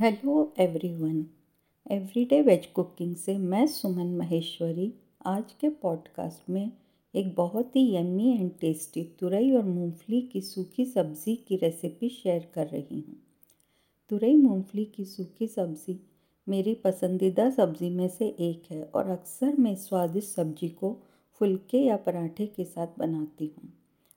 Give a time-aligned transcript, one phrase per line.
[0.00, 1.26] Hello everyone
[1.90, 4.94] everyday veg cooking से मैं सुमन महेश्वरी
[5.26, 6.72] आज के पॉडकास्ट में
[7.14, 12.48] एक बहुत ही यम्मी एंड टेस्टी तुरई और मूंगफली की सूखी सब्ज़ी की रेसिपी शेयर
[12.54, 13.16] कर रही हूँ।
[14.08, 16.00] तुरई, मूंगफली की सूखी सब्ज़ी
[16.48, 20.96] मेरी पसंदीदा सब्ज़ी में से एक है और अक्सर मैं स्वादिष्ट सब्ज़ी को
[21.32, 23.72] फुलके या पराठे के साथ बनाती हूँ।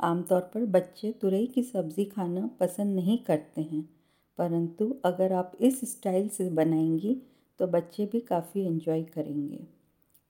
[0.00, 4.01] आमतौर पर बच्चे तुरई की सब्ज़ी खाना पसंद नहीं करते हैं
[4.42, 7.14] परंतु अगर आप इस स्टाइल से बनाएँगी
[7.58, 9.58] तो बच्चे भी काफ़ी इन्जॉय करेंगे।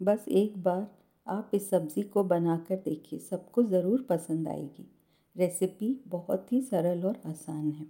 [0.00, 0.86] बस एक बार
[1.26, 4.90] आप इस सब्ज़ी को बनाकर देखिए, सबको ज़रूर पसंद आएगी।
[5.36, 7.86] रेसिपी बहुत ही सरल और आसान है।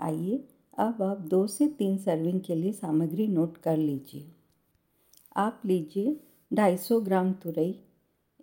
[0.00, 0.44] आइए,
[0.78, 4.26] अब आप दो से तीन सर्विंग के लिए सामग्री नोट कर लीजिए।
[5.36, 6.16] आप लीजिए
[6.52, 7.74] 250 ग्राम तुरई,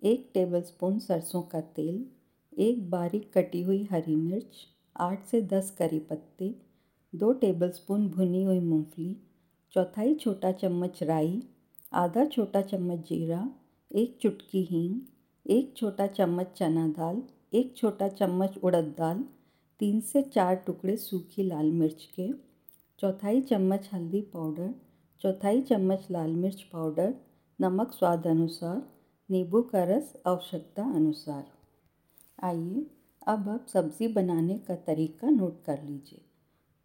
[0.03, 2.05] एक टेबलस्पून सरसों का तेल,
[2.57, 6.66] एक बारीक कटी हुई हरी मिर्च, आठ से दस करी पत्ते
[7.15, 9.17] दो टेबलस्पून भुनी हुई मूंगफली,
[9.71, 11.43] चौथाई छोटा चम्मच राई,
[11.93, 13.49] आधा छोटा चम्मच जीरा,
[13.95, 14.99] एक चुटकी हींग,
[15.45, 19.25] एक छोटा चम्मच चना दाल, एक छोटा चम्मच उड़द दाल,
[19.79, 22.33] तीन से चार टुकड़े सूखी लाल मिर्च के,
[22.99, 24.73] चौथाई चम्मच हल्दी पाउडर,
[25.21, 27.13] चौथाई चम्मच लाल मिर्च पाउडर,
[27.61, 28.81] नमक स्वाद अनुसार,
[29.31, 31.45] नींबू का रस आवश्यकता अनुसार।
[32.43, 32.85] आइए,
[33.27, 36.26] अब आप सब्ज़ी बनाने का तरीका नोट कर लीजिए।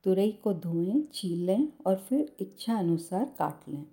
[0.05, 3.87] तुरई को धोएँ, छील लें और फिर इच्छा अनुसार काट लें।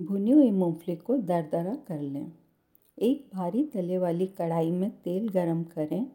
[0.00, 2.32] भुनी हुई मूंगफली को दरदरा कर लें।
[2.98, 6.06] एक भारी तले वाली कढ़ाई में तेल गरम करें,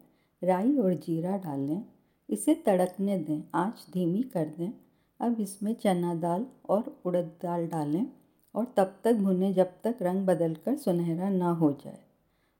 [0.44, 1.84] राई और जीरा डालें।
[2.30, 4.72] इसे तड़कने दें, आँच धीमी कर दें।
[5.20, 8.06] अब इसमें चना दाल और उड़द दाल डालें
[8.54, 11.98] और तब तक भुनें जब तक रंग बदल कर सुनहरा ना हो जाए।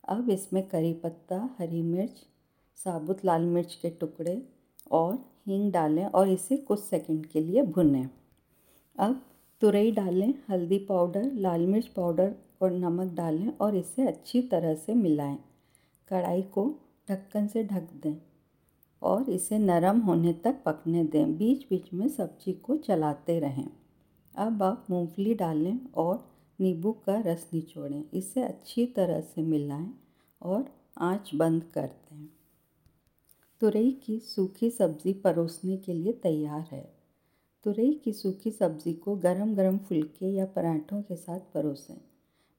[0.09, 2.15] अब इसमें करी पत्ता, हरी मिर्च,
[2.77, 4.49] साबुत लाल मिर्च के टुकड़े
[4.93, 5.15] और
[5.47, 8.09] हींग डालें और इसे कुछ सेकंड के लिए भुनें।
[8.99, 9.23] अब
[9.63, 14.95] तुरई डालें, हल्दी पाउडर, लाल मिर्च पाउडर और नमक डालें और इसे अच्छी तरह से
[14.95, 15.39] मिलाएँ।
[16.09, 16.65] कढ़ाई को
[17.11, 18.17] ढक्कन से ढक दें
[19.03, 23.67] और इसे नरम होने तक पकने दें। बीच बीच में सब्ज़ी को चलाते रहें।
[24.35, 26.31] अब आप मूंगफली डालें और
[26.61, 29.91] नींबू का रस निचोड़ें। इसे अच्छी तरह से मिलाएँ
[30.43, 30.65] और
[30.99, 32.29] आँच बंद कर दें।
[33.63, 36.93] तुरई की सूखी सब्ज़ी परोसने के लिए तैयार है।
[37.65, 42.01] तुरई की सूखी सब्ज़ी को गरम गरम फुलके या पराठों के साथ परोसें।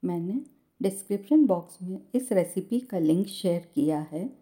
[0.03, 0.41] मैंने
[0.81, 4.37] डिस्क्रिप्शन बॉक्स में इस रेसिपी का लिंक शेयर किया है।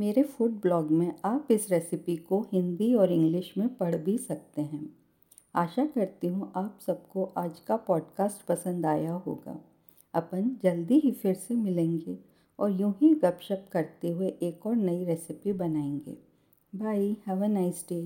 [0.00, 4.62] मेरे फ़ूड ब्लॉग में आप इस रेसिपी को हिंदी और इंग्लिश में पढ़ भी सकते
[4.62, 4.96] हैं।
[5.54, 9.64] आशा करती हूँ आप सबको आज का पॉडकास्ट पसंद आया होगा।
[10.14, 15.04] अपन जल्दी ही फिर से मिलेंगे। और यूँ ही गपशप करते हुए एक और नई
[15.04, 16.16] रेसिपी बनाएँगे।
[16.72, 18.02] Bye have a nice day